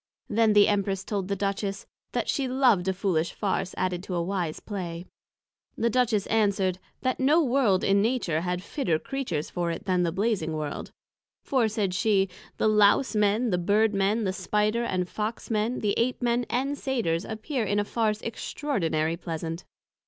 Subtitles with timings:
[0.29, 4.23] Then the Empress told the Duchess, That she loved a foolish Farse added to a
[4.23, 5.05] wise Play.
[5.77, 10.11] The Duchess answered, That no World in Nature had fitter Creatures for it than the
[10.11, 10.91] Blazing World:
[11.43, 15.93] for, said she, the Lowse men, the Bird men, the Spider and Fox men, the
[15.99, 19.65] Ape men and Satyrs appear in a Farse extraordinary pleasant.